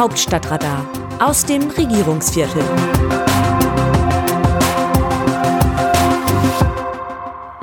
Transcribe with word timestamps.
Hauptstadtradar 0.00 0.88
aus 1.18 1.44
dem 1.44 1.60
Regierungsviertel. 1.68 2.62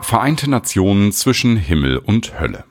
Vereinte 0.02 0.48
Nationen 0.48 1.12
zwischen 1.14 1.58
Himmel 1.58 1.98
und 1.98 2.40
Hölle. 2.40 2.66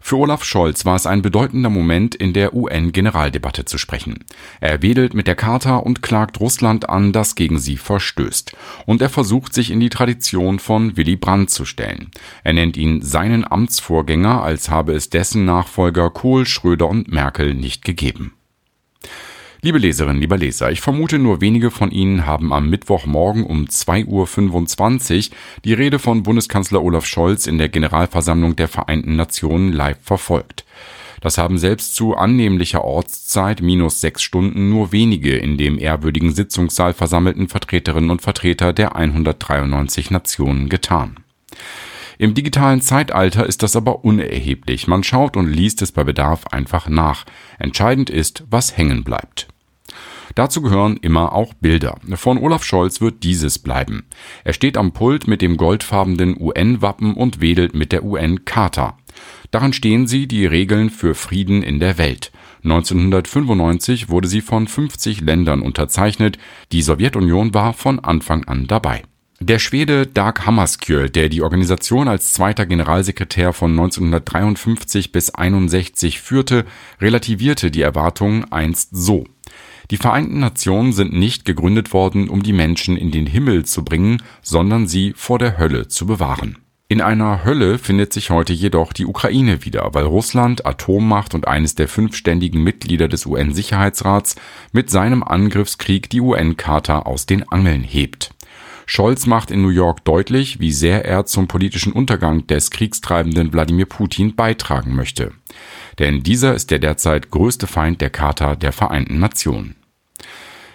Für 0.00 0.16
Olaf 0.16 0.42
Scholz 0.42 0.84
war 0.86 0.96
es 0.96 1.06
ein 1.06 1.22
bedeutender 1.22 1.70
Moment, 1.70 2.16
in 2.16 2.32
der 2.32 2.52
UN-Generaldebatte 2.52 3.64
zu 3.64 3.78
sprechen. 3.78 4.24
Er 4.60 4.82
wedelt 4.82 5.14
mit 5.14 5.28
der 5.28 5.36
Charta 5.36 5.76
und 5.76 6.02
klagt 6.02 6.40
Russland 6.40 6.88
an, 6.88 7.12
das 7.12 7.36
gegen 7.36 7.60
sie 7.60 7.76
verstößt. 7.76 8.56
Und 8.86 9.02
er 9.02 9.08
versucht 9.08 9.54
sich 9.54 9.70
in 9.70 9.78
die 9.78 9.88
Tradition 9.88 10.58
von 10.58 10.96
Willy 10.96 11.14
Brandt 11.14 11.50
zu 11.50 11.64
stellen. 11.64 12.10
Er 12.42 12.54
nennt 12.54 12.76
ihn 12.76 13.02
seinen 13.02 13.48
Amtsvorgänger, 13.48 14.42
als 14.42 14.68
habe 14.68 14.94
es 14.94 15.10
dessen 15.10 15.44
Nachfolger 15.44 16.10
Kohl, 16.10 16.44
Schröder 16.44 16.88
und 16.88 17.06
Merkel 17.06 17.54
nicht 17.54 17.84
gegeben. 17.84 18.32
Liebe 19.62 19.78
Leserinnen, 19.78 20.20
lieber 20.20 20.36
Leser, 20.36 20.70
ich 20.70 20.80
vermute, 20.80 21.18
nur 21.18 21.40
wenige 21.40 21.70
von 21.70 21.90
Ihnen 21.90 22.26
haben 22.26 22.52
am 22.52 22.68
Mittwochmorgen 22.70 23.44
um 23.44 23.64
2.25 23.64 25.30
Uhr 25.30 25.36
die 25.64 25.72
Rede 25.72 25.98
von 25.98 26.22
Bundeskanzler 26.22 26.82
Olaf 26.82 27.06
Scholz 27.06 27.46
in 27.46 27.58
der 27.58 27.68
Generalversammlung 27.68 28.54
der 28.54 28.68
Vereinten 28.68 29.16
Nationen 29.16 29.72
live 29.72 29.98
verfolgt. 30.02 30.64
Das 31.20 31.38
haben 31.38 31.58
selbst 31.58 31.94
zu 31.94 32.14
annehmlicher 32.14 32.84
Ortszeit 32.84 33.62
minus 33.62 34.00
sechs 34.00 34.22
Stunden 34.22 34.68
nur 34.68 34.92
wenige 34.92 35.36
in 35.36 35.56
dem 35.56 35.78
ehrwürdigen 35.78 36.32
Sitzungssaal 36.32 36.92
versammelten 36.92 37.48
Vertreterinnen 37.48 38.10
und 38.10 38.22
Vertreter 38.22 38.72
der 38.72 38.94
193 38.94 40.10
Nationen 40.10 40.68
getan. 40.68 41.16
Im 42.18 42.34
digitalen 42.34 42.80
Zeitalter 42.80 43.46
ist 43.46 43.62
das 43.62 43.76
aber 43.76 44.04
unerheblich. 44.04 44.86
Man 44.86 45.02
schaut 45.02 45.36
und 45.36 45.46
liest 45.46 45.82
es 45.82 45.92
bei 45.92 46.04
Bedarf 46.04 46.46
einfach 46.48 46.88
nach. 46.88 47.24
Entscheidend 47.58 48.10
ist, 48.10 48.44
was 48.50 48.76
hängen 48.76 49.04
bleibt. 49.04 49.48
Dazu 50.34 50.60
gehören 50.60 50.98
immer 50.98 51.32
auch 51.32 51.54
Bilder. 51.54 51.98
Von 52.14 52.36
Olaf 52.38 52.62
Scholz 52.62 53.00
wird 53.00 53.22
dieses 53.22 53.58
bleiben. 53.58 54.04
Er 54.44 54.52
steht 54.52 54.76
am 54.76 54.92
Pult 54.92 55.26
mit 55.26 55.40
dem 55.40 55.56
goldfarbenen 55.56 56.36
UN-Wappen 56.38 57.14
und 57.14 57.40
wedelt 57.40 57.74
mit 57.74 57.92
der 57.92 58.04
UN-Charta. 58.04 58.98
Daran 59.50 59.72
stehen 59.72 60.06
sie 60.06 60.26
die 60.26 60.44
Regeln 60.44 60.90
für 60.90 61.14
Frieden 61.14 61.62
in 61.62 61.80
der 61.80 61.96
Welt. 61.96 62.32
1995 62.64 64.08
wurde 64.08 64.28
sie 64.28 64.40
von 64.40 64.66
50 64.66 65.20
Ländern 65.20 65.62
unterzeichnet. 65.62 66.36
Die 66.72 66.82
Sowjetunion 66.82 67.54
war 67.54 67.72
von 67.72 68.00
Anfang 68.00 68.44
an 68.44 68.66
dabei. 68.66 69.04
Der 69.40 69.58
Schwede 69.58 70.06
Dag 70.06 70.46
Hammarskjöld, 70.46 71.14
der 71.14 71.28
die 71.28 71.42
Organisation 71.42 72.08
als 72.08 72.32
zweiter 72.32 72.66
Generalsekretär 72.66 73.52
von 73.52 73.70
1953 73.72 75.12
bis 75.12 75.30
61 75.30 76.20
führte, 76.20 76.64
relativierte 77.00 77.70
die 77.70 77.82
Erwartungen 77.82 78.50
einst 78.50 78.90
so 78.92 79.24
die 79.90 79.98
Vereinten 79.98 80.40
Nationen 80.40 80.92
sind 80.92 81.12
nicht 81.12 81.44
gegründet 81.44 81.92
worden, 81.92 82.28
um 82.28 82.42
die 82.42 82.52
Menschen 82.52 82.96
in 82.96 83.12
den 83.12 83.26
Himmel 83.26 83.64
zu 83.64 83.84
bringen, 83.84 84.22
sondern 84.42 84.88
sie 84.88 85.12
vor 85.16 85.38
der 85.38 85.58
Hölle 85.58 85.86
zu 85.86 86.06
bewahren. 86.06 86.58
In 86.88 87.00
einer 87.00 87.44
Hölle 87.44 87.78
findet 87.78 88.12
sich 88.12 88.30
heute 88.30 88.52
jedoch 88.52 88.92
die 88.92 89.06
Ukraine 89.06 89.64
wieder, 89.64 89.90
weil 89.92 90.04
Russland, 90.04 90.66
Atommacht 90.66 91.34
und 91.34 91.48
eines 91.48 91.74
der 91.74 91.88
fünf 91.88 92.16
ständigen 92.16 92.62
Mitglieder 92.62 93.08
des 93.08 93.26
UN-Sicherheitsrats, 93.26 94.36
mit 94.72 94.90
seinem 94.90 95.22
Angriffskrieg 95.22 96.10
die 96.10 96.20
UN-Charta 96.20 97.00
aus 97.00 97.26
den 97.26 97.48
Angeln 97.48 97.82
hebt. 97.82 98.30
Scholz 98.86 99.26
macht 99.26 99.50
in 99.50 99.62
New 99.62 99.68
York 99.68 100.04
deutlich, 100.04 100.60
wie 100.60 100.70
sehr 100.70 101.04
er 101.04 101.26
zum 101.26 101.48
politischen 101.48 101.92
Untergang 101.92 102.46
des 102.46 102.70
kriegstreibenden 102.70 103.52
Wladimir 103.52 103.86
Putin 103.86 104.36
beitragen 104.36 104.94
möchte. 104.94 105.32
Denn 105.98 106.22
dieser 106.22 106.54
ist 106.54 106.70
der 106.70 106.78
derzeit 106.78 107.30
größte 107.30 107.66
Feind 107.66 108.00
der 108.00 108.10
Charta 108.10 108.54
der 108.54 108.72
Vereinten 108.72 109.18
Nationen. 109.18 109.74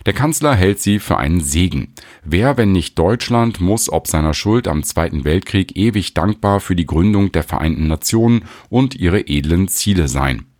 Der 0.05 0.13
Kanzler 0.13 0.55
hält 0.55 0.79
sie 0.79 0.99
für 0.99 1.17
einen 1.17 1.41
Segen. 1.41 1.93
Wer, 2.23 2.57
wenn 2.57 2.71
nicht 2.71 2.97
Deutschland, 2.97 3.61
muss 3.61 3.89
ob 3.89 4.07
seiner 4.07 4.33
Schuld 4.33 4.67
am 4.67 4.83
Zweiten 4.83 5.23
Weltkrieg 5.23 5.77
ewig 5.77 6.13
dankbar 6.13 6.59
für 6.59 6.75
die 6.75 6.87
Gründung 6.87 7.31
der 7.31 7.43
Vereinten 7.43 7.87
Nationen 7.87 8.45
und 8.69 8.95
ihre 8.95 9.27
edlen 9.27 9.67
Ziele 9.67 10.07
sein. 10.07 10.50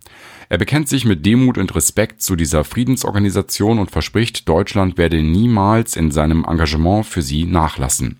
Er 0.52 0.58
bekennt 0.58 0.86
sich 0.86 1.06
mit 1.06 1.24
Demut 1.24 1.56
und 1.56 1.74
Respekt 1.74 2.20
zu 2.20 2.36
dieser 2.36 2.62
Friedensorganisation 2.62 3.78
und 3.78 3.90
verspricht, 3.90 4.46
Deutschland 4.50 4.98
werde 4.98 5.22
niemals 5.22 5.96
in 5.96 6.10
seinem 6.10 6.44
Engagement 6.44 7.06
für 7.06 7.22
sie 7.22 7.46
nachlassen. 7.46 8.18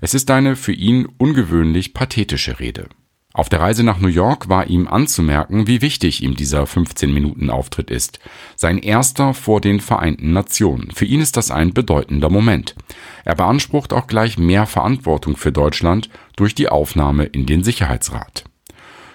Es 0.00 0.12
ist 0.12 0.32
eine 0.32 0.56
für 0.56 0.72
ihn 0.72 1.06
ungewöhnlich 1.16 1.94
pathetische 1.94 2.58
Rede. 2.58 2.88
Auf 3.32 3.48
der 3.48 3.60
Reise 3.60 3.84
nach 3.84 4.00
New 4.00 4.08
York 4.08 4.48
war 4.48 4.66
ihm 4.66 4.88
anzumerken, 4.88 5.68
wie 5.68 5.80
wichtig 5.80 6.24
ihm 6.24 6.34
dieser 6.34 6.64
15-Minuten-Auftritt 6.64 7.92
ist. 7.92 8.18
Sein 8.56 8.78
erster 8.78 9.32
vor 9.32 9.60
den 9.60 9.78
Vereinten 9.78 10.32
Nationen. 10.32 10.90
Für 10.90 11.04
ihn 11.04 11.20
ist 11.20 11.36
das 11.36 11.52
ein 11.52 11.72
bedeutender 11.72 12.30
Moment. 12.30 12.74
Er 13.24 13.36
beansprucht 13.36 13.92
auch 13.92 14.08
gleich 14.08 14.38
mehr 14.38 14.66
Verantwortung 14.66 15.36
für 15.36 15.52
Deutschland 15.52 16.10
durch 16.34 16.56
die 16.56 16.68
Aufnahme 16.68 17.26
in 17.26 17.46
den 17.46 17.62
Sicherheitsrat. 17.62 18.49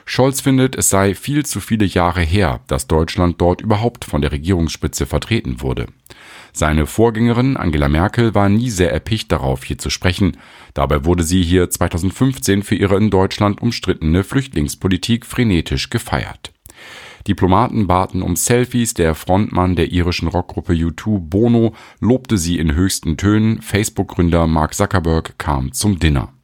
Scholz 0.05 0.39
findet, 0.39 0.75
es 0.75 0.89
sei 0.89 1.15
viel 1.15 1.45
zu 1.45 1.59
viele 1.59 1.85
Jahre 1.85 2.21
her, 2.21 2.61
dass 2.67 2.87
Deutschland 2.87 3.41
dort 3.41 3.61
überhaupt 3.61 4.05
von 4.05 4.21
der 4.21 4.31
Regierungsspitze 4.31 5.07
vertreten 5.07 5.61
wurde. 5.61 5.87
Seine 6.53 6.85
Vorgängerin 6.85 7.57
Angela 7.57 7.89
Merkel 7.89 8.33
war 8.33 8.47
nie 8.47 8.69
sehr 8.69 8.93
erpicht 8.93 9.31
darauf, 9.31 9.63
hier 9.65 9.77
zu 9.77 9.89
sprechen. 9.89 10.37
Dabei 10.73 11.03
wurde 11.03 11.23
sie 11.23 11.43
hier 11.43 11.69
2015 11.69 12.63
für 12.63 12.75
ihre 12.75 12.95
in 12.95 13.09
Deutschland 13.09 13.61
umstrittene 13.61 14.23
Flüchtlingspolitik 14.23 15.25
frenetisch 15.25 15.89
gefeiert. 15.89 16.53
Diplomaten 17.27 17.87
baten 17.87 18.21
um 18.21 18.35
Selfies, 18.35 18.93
der 18.93 19.15
Frontmann 19.15 19.75
der 19.75 19.91
irischen 19.91 20.27
Rockgruppe 20.27 20.73
U2 20.73 21.19
Bono 21.19 21.73
lobte 21.99 22.37
sie 22.37 22.59
in 22.59 22.75
höchsten 22.75 23.17
Tönen, 23.17 23.61
Facebook-Gründer 23.61 24.45
Mark 24.45 24.75
Zuckerberg 24.75 25.37
kam 25.39 25.73
zum 25.73 25.97
Dinner. 25.97 26.34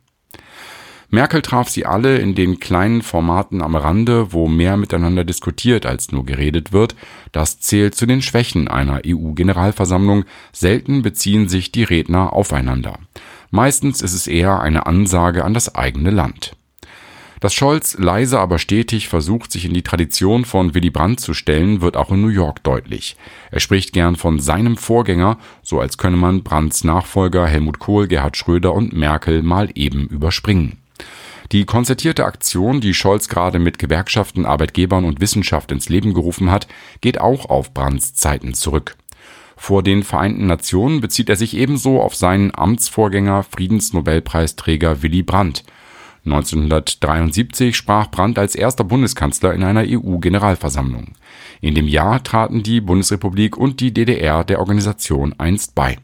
Merkel 1.14 1.42
traf 1.42 1.68
sie 1.68 1.86
alle 1.86 2.20
in 2.20 2.36
den 2.36 2.62
kleinen 2.62 3.02
Formaten 3.02 3.62
am 3.62 3.76
Rande, 3.76 4.32
wo 4.32 4.48
mehr 4.48 4.78
miteinander 4.78 5.26
diskutiert 5.26 5.86
als 5.86 6.14
nur 6.14 6.26
geredet 6.26 6.72
wird. 6.72 6.96
Das 7.34 7.60
zählt 7.60 7.96
zu 7.96 8.06
den 8.06 8.22
Schwächen 8.22 8.70
einer 8.70 9.02
EU-Generalversammlung. 9.06 10.24
Selten 10.54 11.02
beziehen 11.02 11.50
sich 11.50 11.74
die 11.74 11.84
Redner 11.84 12.32
aufeinander. 12.32 12.98
Meistens 13.50 14.02
ist 14.02 14.14
es 14.14 14.26
eher 14.26 14.62
eine 14.62 14.86
Ansage 14.86 15.44
an 15.44 15.54
das 15.54 15.76
eigene 15.76 16.12
Land. 16.12 16.56
Dass 17.42 17.56
Scholz 17.56 17.98
leise 17.98 18.40
aber 18.40 18.58
stetig 18.58 19.10
versucht, 19.10 19.52
sich 19.52 19.66
in 19.66 19.74
die 19.74 19.82
Tradition 19.82 20.46
von 20.46 20.76
Willy 20.76 20.92
Brandt 20.92 21.20
zu 21.20 21.34
stellen, 21.34 21.82
wird 21.82 21.98
auch 21.98 22.12
in 22.12 22.22
New 22.22 22.28
York 22.30 22.64
deutlich. 22.64 23.18
Er 23.50 23.60
spricht 23.60 23.92
gern 23.92 24.16
von 24.16 24.40
seinem 24.40 24.78
Vorgänger, 24.78 25.40
so 25.62 25.82
als 25.82 25.98
könne 25.98 26.18
man 26.18 26.44
Brandts 26.44 26.86
Nachfolger 26.86 27.48
Helmut 27.48 27.80
Kohl, 27.80 28.08
Gerhard 28.08 28.38
Schröder 28.38 28.74
und 28.74 28.94
Merkel 28.94 29.42
mal 29.42 29.70
eben 29.74 30.08
überspringen. 30.08 30.81
Die 31.52 31.66
konzertierte 31.66 32.26
Aktion, 32.26 32.80
die 32.80 32.94
Scholz 32.94 33.28
gerade 33.28 33.60
mit 33.60 33.78
Gewerkschaften, 33.78 34.46
Arbeitgebern 34.46 35.04
und 35.04 35.20
Wissenschaft 35.20 35.72
ins 35.74 35.90
Leben 35.90 36.14
gerufen 36.14 36.50
hat, 36.50 36.68
geht 37.02 37.20
auch 37.20 37.50
auf 37.50 37.74
Brandts 37.74 38.14
Zeiten 38.14 38.54
zurück. 38.54 38.96
Vor 39.58 39.84
den 39.84 40.04
Vereinten 40.04 40.48
Nationen 40.48 41.02
bezieht 41.02 41.30
er 41.30 41.36
sich 41.36 41.56
ebenso 41.56 42.02
auf 42.02 42.16
seinen 42.16 42.56
Amtsvorgänger 42.56 43.44
Friedensnobelpreisträger 43.44 45.04
Willy 45.04 45.24
Brandt. 45.24 45.64
1973 46.26 47.76
sprach 47.76 48.10
Brandt 48.10 48.40
als 48.40 48.56
erster 48.56 48.84
Bundeskanzler 48.84 49.54
in 49.54 49.64
einer 49.64 49.84
EU-Generalversammlung. 49.86 51.16
In 51.60 51.76
dem 51.76 51.88
Jahr 51.88 52.24
traten 52.24 52.64
die 52.64 52.80
Bundesrepublik 52.80 53.58
und 53.58 53.82
die 53.82 53.94
DDR 53.94 54.44
der 54.44 54.60
Organisation 54.60 55.36
einst 55.38 55.76
bei 55.76 55.98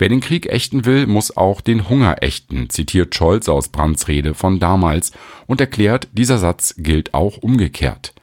Wer 0.00 0.08
den 0.08 0.20
Krieg 0.20 0.46
ächten 0.46 0.86
will, 0.86 1.06
muss 1.06 1.36
auch 1.36 1.60
den 1.60 1.90
Hunger 1.90 2.22
ächten, 2.22 2.70
zitiert 2.70 3.14
Scholz 3.14 3.50
aus 3.50 3.68
Brandts 3.68 4.08
Rede 4.08 4.32
von 4.32 4.58
damals 4.58 5.12
und 5.46 5.60
erklärt, 5.60 6.08
dieser 6.12 6.38
Satz 6.38 6.74
gilt 6.78 7.12
auch 7.12 7.36
umgekehrt. 7.36 8.14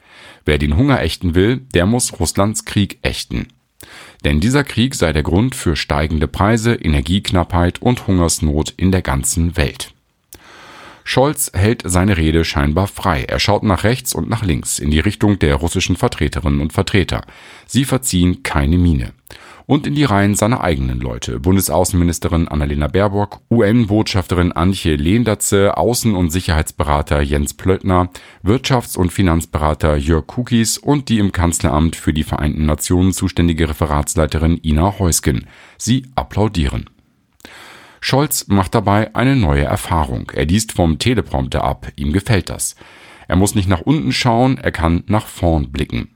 Wer 0.44 0.58
den 0.58 0.76
Hunger 0.76 1.00
ächten 1.00 1.36
will, 1.36 1.58
der 1.74 1.86
muss 1.86 2.18
Russlands 2.18 2.64
Krieg 2.64 2.98
ächten. 3.02 3.46
Denn 4.24 4.40
dieser 4.40 4.64
Krieg 4.64 4.96
sei 4.96 5.12
der 5.12 5.22
Grund 5.22 5.54
für 5.54 5.76
steigende 5.76 6.26
Preise, 6.26 6.74
Energieknappheit 6.74 7.80
und 7.80 8.08
Hungersnot 8.08 8.74
in 8.76 8.90
der 8.90 9.02
ganzen 9.02 9.56
Welt. 9.56 9.94
Scholz 11.04 11.52
hält 11.54 11.82
seine 11.84 12.16
Rede 12.16 12.44
scheinbar 12.44 12.88
frei. 12.88 13.22
Er 13.22 13.38
schaut 13.38 13.62
nach 13.62 13.84
rechts 13.84 14.16
und 14.16 14.28
nach 14.28 14.42
links 14.42 14.80
in 14.80 14.90
die 14.90 14.98
Richtung 14.98 15.38
der 15.38 15.54
russischen 15.54 15.94
Vertreterinnen 15.94 16.60
und 16.60 16.72
Vertreter. 16.72 17.22
Sie 17.66 17.84
verziehen 17.84 18.42
keine 18.42 18.78
Miene 18.78 19.12
und 19.68 19.86
in 19.86 19.94
die 19.94 20.04
Reihen 20.04 20.34
seiner 20.34 20.62
eigenen 20.62 20.98
Leute. 20.98 21.38
Bundesaußenministerin 21.40 22.48
Annalena 22.48 22.88
Baerbock, 22.88 23.40
UN-Botschafterin 23.50 24.50
Antje 24.50 24.96
Lehndatze, 24.96 25.76
Außen- 25.76 26.14
und 26.14 26.30
Sicherheitsberater 26.30 27.20
Jens 27.20 27.52
Plöttner, 27.52 28.08
Wirtschafts- 28.42 28.96
und 28.96 29.12
Finanzberater 29.12 29.96
Jörg 29.96 30.26
Kukis 30.26 30.78
und 30.78 31.10
die 31.10 31.18
im 31.18 31.32
Kanzleramt 31.32 31.96
für 31.96 32.14
die 32.14 32.24
Vereinten 32.24 32.64
Nationen 32.64 33.12
zuständige 33.12 33.68
Referatsleiterin 33.68 34.58
Ina 34.64 34.98
Heusgen. 34.98 35.46
Sie 35.76 36.06
applaudieren. 36.14 36.88
Scholz 38.00 38.48
macht 38.48 38.74
dabei 38.74 39.14
eine 39.14 39.36
neue 39.36 39.64
Erfahrung. 39.64 40.32
Er 40.34 40.46
liest 40.46 40.72
vom 40.72 40.98
Teleprompter 40.98 41.62
ab. 41.62 41.88
Ihm 41.96 42.14
gefällt 42.14 42.48
das. 42.48 42.74
Er 43.26 43.36
muss 43.36 43.54
nicht 43.54 43.68
nach 43.68 43.82
unten 43.82 44.12
schauen, 44.12 44.56
er 44.56 44.72
kann 44.72 45.04
nach 45.08 45.26
vorn 45.26 45.70
blicken. 45.70 46.08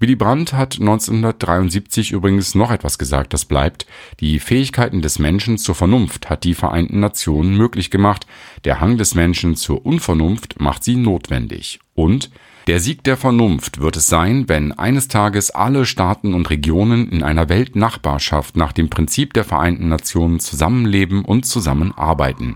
Willy 0.00 0.16
Brandt 0.16 0.54
hat 0.54 0.80
1973 0.80 2.12
übrigens 2.12 2.54
noch 2.54 2.70
etwas 2.70 2.98
gesagt, 2.98 3.34
das 3.34 3.44
bleibt. 3.44 3.86
Die 4.20 4.38
Fähigkeiten 4.38 5.02
des 5.02 5.18
Menschen 5.18 5.58
zur 5.58 5.74
Vernunft 5.74 6.30
hat 6.30 6.44
die 6.44 6.54
Vereinten 6.54 7.00
Nationen 7.00 7.54
möglich 7.54 7.90
gemacht. 7.90 8.26
Der 8.64 8.80
Hang 8.80 8.96
des 8.96 9.14
Menschen 9.14 9.56
zur 9.56 9.84
Unvernunft 9.84 10.58
macht 10.58 10.84
sie 10.84 10.96
notwendig. 10.96 11.80
Und 11.94 12.30
der 12.66 12.80
Sieg 12.80 13.04
der 13.04 13.18
Vernunft 13.18 13.80
wird 13.80 13.96
es 13.96 14.06
sein, 14.06 14.48
wenn 14.48 14.72
eines 14.72 15.08
Tages 15.08 15.50
alle 15.50 15.84
Staaten 15.84 16.32
und 16.32 16.48
Regionen 16.48 17.10
in 17.10 17.22
einer 17.22 17.50
Weltnachbarschaft 17.50 18.56
nach 18.56 18.72
dem 18.72 18.88
Prinzip 18.88 19.34
der 19.34 19.44
Vereinten 19.44 19.88
Nationen 19.90 20.40
zusammenleben 20.40 21.26
und 21.26 21.44
zusammenarbeiten. 21.44 22.54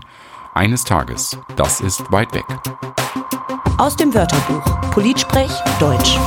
Eines 0.55 0.83
Tages. 0.83 1.37
Das 1.57 1.79
ist 1.79 2.11
weit 2.11 2.33
weg. 2.33 2.45
Aus 3.77 3.95
dem 3.95 4.15
Wörterbuch 4.15 4.89
Politsprech 4.91 5.51
Deutsch. 5.79 6.17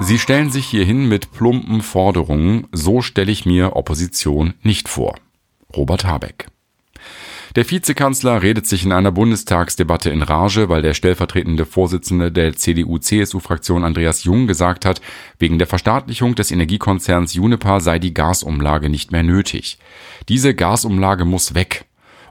Sie 0.00 0.18
stellen 0.18 0.50
sich 0.50 0.66
hierhin 0.66 1.08
mit 1.08 1.32
plumpen 1.32 1.82
Forderungen, 1.82 2.68
so 2.70 3.02
stelle 3.02 3.32
ich 3.32 3.46
mir 3.46 3.74
Opposition 3.74 4.54
nicht 4.62 4.88
vor. 4.88 5.16
Robert 5.74 6.04
Habeck. 6.04 6.46
Der 7.56 7.68
Vizekanzler 7.68 8.42
redet 8.42 8.66
sich 8.66 8.84
in 8.84 8.92
einer 8.92 9.10
Bundestagsdebatte 9.10 10.10
in 10.10 10.22
Rage, 10.22 10.68
weil 10.68 10.82
der 10.82 10.94
stellvertretende 10.94 11.66
Vorsitzende 11.66 12.30
der 12.30 12.54
CDU-CSU-Fraktion 12.54 13.84
Andreas 13.84 14.22
Jung 14.22 14.46
gesagt 14.46 14.84
hat, 14.84 15.00
wegen 15.38 15.58
der 15.58 15.66
Verstaatlichung 15.66 16.36
des 16.36 16.52
Energiekonzerns 16.52 17.34
Juniper 17.34 17.80
sei 17.80 17.98
die 17.98 18.14
Gasumlage 18.14 18.90
nicht 18.90 19.10
mehr 19.10 19.24
nötig. 19.24 19.78
Diese 20.28 20.54
Gasumlage 20.54 21.24
muss 21.24 21.54
weg. 21.54 21.86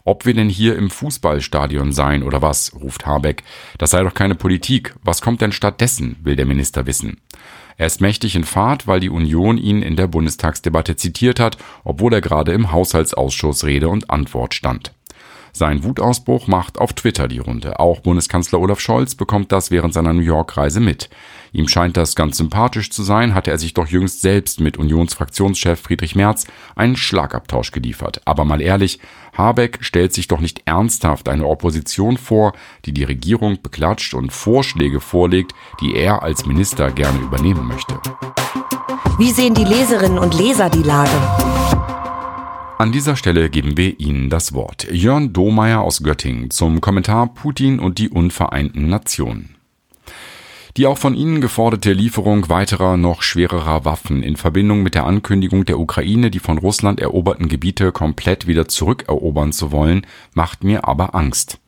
Ob 0.05 0.25
wir 0.25 0.33
denn 0.33 0.47
hier 0.47 0.77
im 0.77 0.89
Fußballstadion 0.89 1.91
seien 1.91 2.23
oder 2.23 2.41
was, 2.41 2.73
ruft 2.73 3.05
Habeck. 3.05 3.43
Das 3.77 3.91
sei 3.91 4.03
doch 4.03 4.13
keine 4.13 4.35
Politik. 4.35 4.95
Was 5.03 5.21
kommt 5.21 5.41
denn 5.41 5.51
stattdessen, 5.51 6.15
will 6.23 6.37
der 6.37 6.45
Minister 6.45 6.85
wissen. 6.85 7.17
Er 7.77 7.85
ist 7.85 8.01
mächtig 8.01 8.35
in 8.35 8.43
Fahrt, 8.43 8.87
weil 8.87 8.99
die 8.99 9.09
Union 9.09 9.57
ihn 9.57 9.83
in 9.83 9.95
der 9.95 10.07
Bundestagsdebatte 10.07 10.95
zitiert 10.95 11.39
hat, 11.39 11.57
obwohl 11.83 12.11
er 12.13 12.21
gerade 12.21 12.51
im 12.51 12.71
Haushaltsausschuss 12.71 13.63
Rede 13.63 13.87
und 13.87 14.09
Antwort 14.09 14.55
stand. 14.55 14.93
Sein 15.53 15.83
Wutausbruch 15.83 16.47
macht 16.47 16.79
auf 16.79 16.93
Twitter 16.93 17.27
die 17.27 17.39
Runde. 17.39 17.79
Auch 17.79 17.99
Bundeskanzler 17.99 18.59
Olaf 18.59 18.79
Scholz 18.79 19.15
bekommt 19.15 19.51
das 19.51 19.71
während 19.71 19.93
seiner 19.93 20.13
New 20.13 20.21
York-Reise 20.21 20.79
mit. 20.79 21.09
Ihm 21.51 21.67
scheint 21.67 21.97
das 21.97 22.15
ganz 22.15 22.37
sympathisch 22.37 22.89
zu 22.89 23.03
sein, 23.03 23.33
hatte 23.33 23.51
er 23.51 23.57
sich 23.57 23.73
doch 23.73 23.87
jüngst 23.87 24.21
selbst 24.21 24.59
mit 24.59 24.77
Unionsfraktionschef 24.77 25.79
Friedrich 25.79 26.15
Merz 26.15 26.45
einen 26.75 26.95
Schlagabtausch 26.95 27.71
geliefert. 27.71 28.21
Aber 28.25 28.45
mal 28.45 28.61
ehrlich, 28.61 28.99
Habeck 29.37 29.79
stellt 29.81 30.13
sich 30.13 30.27
doch 30.27 30.39
nicht 30.39 30.63
ernsthaft 30.65 31.29
eine 31.29 31.45
Opposition 31.45 32.17
vor, 32.17 32.53
die 32.85 32.93
die 32.93 33.03
Regierung 33.03 33.61
beklatscht 33.61 34.13
und 34.13 34.33
Vorschläge 34.33 34.99
vorlegt, 34.99 35.53
die 35.81 35.95
er 35.95 36.23
als 36.23 36.45
Minister 36.45 36.91
gerne 36.91 37.19
übernehmen 37.19 37.67
möchte. 37.67 37.99
Wie 39.17 39.31
sehen 39.31 39.53
die 39.53 39.63
Leserinnen 39.63 40.19
und 40.19 40.37
Leser 40.37 40.69
die 40.69 40.83
Lage? 40.83 41.09
An 42.79 42.91
dieser 42.91 43.15
Stelle 43.15 43.49
geben 43.49 43.75
wir 43.75 43.99
Ihnen 43.99 44.29
das 44.29 44.53
Wort. 44.53 44.87
Jörn 44.91 45.33
Domeyer 45.33 45.81
aus 45.81 46.03
Göttingen 46.03 46.51
zum 46.51 46.79
Kommentar 46.79 47.33
Putin 47.33 47.79
und 47.79 47.97
die 47.97 48.09
unvereinten 48.09 48.87
Nationen. 48.87 49.56
Die 50.77 50.85
auch 50.85 50.99
von 50.99 51.15
Ihnen 51.15 51.41
geforderte 51.41 51.91
Lieferung 51.91 52.49
weiterer, 52.49 52.97
noch 52.97 53.23
schwererer 53.23 53.83
Waffen 53.83 54.21
in 54.21 54.35
Verbindung 54.35 54.83
mit 54.83 54.93
der 54.93 55.07
Ankündigung 55.07 55.65
der 55.65 55.79
Ukraine, 55.79 56.29
die 56.29 56.37
von 56.37 56.59
Russland 56.59 56.99
eroberten 56.99 57.47
Gebiete 57.47 57.91
komplett 57.91 58.45
wieder 58.45 58.67
zurückerobern 58.67 59.53
zu 59.53 59.71
wollen, 59.71 60.05
macht 60.35 60.63
mir 60.63 60.87
aber 60.87 61.15
Angst. 61.15 61.59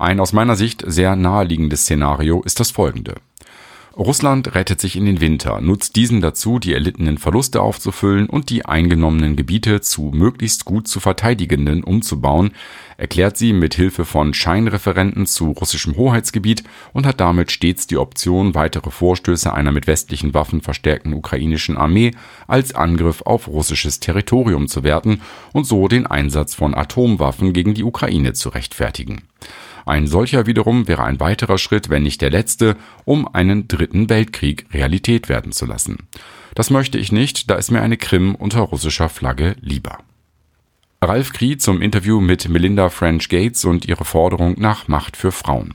Ein 0.00 0.18
aus 0.18 0.32
meiner 0.32 0.56
Sicht 0.56 0.82
sehr 0.84 1.14
naheliegendes 1.14 1.82
Szenario 1.82 2.42
ist 2.42 2.58
das 2.58 2.72
folgende. 2.72 3.14
Russland 3.98 4.54
rettet 4.54 4.80
sich 4.80 4.94
in 4.94 5.06
den 5.06 5.20
Winter, 5.20 5.60
nutzt 5.60 5.96
diesen 5.96 6.20
dazu, 6.20 6.60
die 6.60 6.72
erlittenen 6.72 7.18
Verluste 7.18 7.60
aufzufüllen 7.60 8.30
und 8.30 8.48
die 8.48 8.64
eingenommenen 8.64 9.34
Gebiete 9.34 9.80
zu 9.80 10.12
möglichst 10.14 10.64
gut 10.64 10.86
zu 10.86 11.00
verteidigenden 11.00 11.82
umzubauen, 11.82 12.52
erklärt 12.96 13.36
sie 13.36 13.52
mit 13.52 13.74
Hilfe 13.74 14.04
von 14.04 14.34
Scheinreferenten 14.34 15.26
zu 15.26 15.50
russischem 15.50 15.96
Hoheitsgebiet 15.96 16.62
und 16.92 17.06
hat 17.06 17.18
damit 17.18 17.50
stets 17.50 17.88
die 17.88 17.96
Option, 17.96 18.54
weitere 18.54 18.92
Vorstöße 18.92 19.52
einer 19.52 19.72
mit 19.72 19.88
westlichen 19.88 20.32
Waffen 20.32 20.60
verstärkten 20.60 21.12
ukrainischen 21.12 21.76
Armee 21.76 22.12
als 22.46 22.76
Angriff 22.76 23.22
auf 23.22 23.48
russisches 23.48 23.98
Territorium 23.98 24.68
zu 24.68 24.84
werten 24.84 25.22
und 25.52 25.64
so 25.64 25.88
den 25.88 26.06
Einsatz 26.06 26.54
von 26.54 26.72
Atomwaffen 26.76 27.52
gegen 27.52 27.74
die 27.74 27.82
Ukraine 27.82 28.32
zu 28.32 28.50
rechtfertigen. 28.50 29.22
Ein 29.88 30.06
solcher 30.06 30.44
wiederum 30.44 30.86
wäre 30.86 31.04
ein 31.04 31.18
weiterer 31.18 31.56
Schritt, 31.56 31.88
wenn 31.88 32.02
nicht 32.02 32.20
der 32.20 32.28
letzte, 32.28 32.76
um 33.06 33.26
einen 33.26 33.68
dritten 33.68 34.10
Weltkrieg 34.10 34.66
Realität 34.70 35.30
werden 35.30 35.50
zu 35.50 35.64
lassen. 35.64 35.96
Das 36.54 36.68
möchte 36.68 36.98
ich 36.98 37.10
nicht, 37.10 37.48
da 37.48 37.54
ist 37.54 37.70
mir 37.70 37.80
eine 37.80 37.96
Krim 37.96 38.34
unter 38.34 38.60
russischer 38.60 39.08
Flagge 39.08 39.56
lieber. 39.62 39.96
Ralf 41.00 41.32
Krie 41.32 41.56
zum 41.56 41.80
Interview 41.80 42.20
mit 42.20 42.50
Melinda 42.50 42.90
French 42.90 43.30
Gates 43.30 43.64
und 43.64 43.88
ihre 43.88 44.04
Forderung 44.04 44.56
nach 44.58 44.88
Macht 44.88 45.16
für 45.16 45.32
Frauen. 45.32 45.72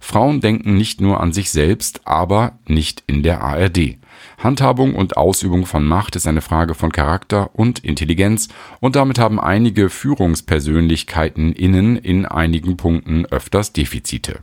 Frauen 0.00 0.40
denken 0.40 0.78
nicht 0.78 1.02
nur 1.02 1.20
an 1.20 1.34
sich 1.34 1.50
selbst, 1.50 2.06
aber 2.06 2.58
nicht 2.66 3.04
in 3.06 3.22
der 3.22 3.42
ARD. 3.42 3.98
Handhabung 4.38 4.94
und 4.94 5.16
Ausübung 5.16 5.66
von 5.66 5.84
Macht 5.84 6.16
ist 6.16 6.26
eine 6.26 6.40
Frage 6.40 6.74
von 6.74 6.92
Charakter 6.92 7.50
und 7.54 7.80
Intelligenz 7.80 8.48
und 8.80 8.96
damit 8.96 9.18
haben 9.18 9.40
einige 9.40 9.90
Führungspersönlichkeiten 9.90 11.52
innen 11.52 11.96
in 11.96 12.26
einigen 12.26 12.76
Punkten 12.76 13.26
öfters 13.26 13.72
Defizite. 13.72 14.40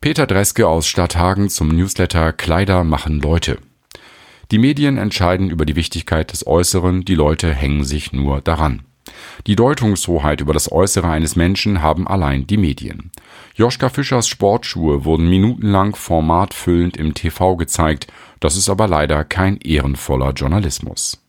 Peter 0.00 0.26
Dreske 0.26 0.66
aus 0.66 0.86
Stadthagen 0.86 1.48
zum 1.48 1.68
Newsletter 1.68 2.32
Kleider 2.32 2.82
machen 2.82 3.20
Leute. 3.20 3.58
Die 4.50 4.58
Medien 4.58 4.98
entscheiden 4.98 5.48
über 5.48 5.64
die 5.64 5.76
Wichtigkeit 5.76 6.32
des 6.32 6.46
Äußeren, 6.46 7.04
die 7.04 7.14
Leute 7.14 7.54
hängen 7.54 7.84
sich 7.84 8.12
nur 8.12 8.40
daran. 8.40 8.82
Die 9.46 9.56
Deutungshoheit 9.56 10.40
über 10.40 10.52
das 10.52 10.70
Äußere 10.70 11.08
eines 11.08 11.36
Menschen 11.36 11.82
haben 11.82 12.06
allein 12.06 12.46
die 12.46 12.56
Medien. 12.56 13.10
Joschka 13.54 13.88
Fischers 13.88 14.28
Sportschuhe 14.28 15.04
wurden 15.04 15.28
minutenlang 15.28 15.94
formatfüllend 15.94 16.96
im 16.96 17.14
TV 17.14 17.56
gezeigt, 17.56 18.06
das 18.40 18.56
ist 18.56 18.68
aber 18.68 18.88
leider 18.88 19.24
kein 19.24 19.56
ehrenvoller 19.58 20.32
Journalismus. 20.32 21.22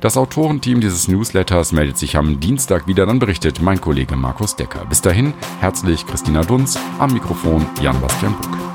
Das 0.00 0.16
Autorenteam 0.16 0.80
dieses 0.80 1.08
Newsletters 1.08 1.72
meldet 1.72 1.98
sich 1.98 2.16
am 2.16 2.40
Dienstag 2.40 2.86
wieder, 2.86 3.04
dann 3.04 3.18
berichtet 3.18 3.60
mein 3.60 3.80
Kollege 3.80 4.16
Markus 4.16 4.56
Decker. 4.56 4.86
Bis 4.86 5.02
dahin, 5.02 5.34
herzlich 5.60 6.06
Christina 6.06 6.42
Dunz, 6.42 6.78
am 6.98 7.12
Mikrofon 7.12 7.66
Jan-Bastian 7.82 8.34
Buck. 8.40 8.69